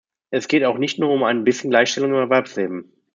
[0.31, 2.91] Es geht auch nicht nur um ein bisschen Gleichstellung im Erwerbsleben.